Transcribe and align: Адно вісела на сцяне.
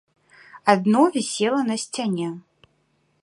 Адно 0.73 1.01
вісела 1.17 1.61
на 1.69 1.75
сцяне. 1.83 2.29